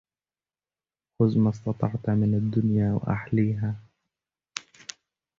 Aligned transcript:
خذ 1.19 1.39
ما 1.39 1.49
استطعت 1.49 2.09
من 2.09 2.33
الدنيا 2.33 2.93
وأحليها 2.93 3.75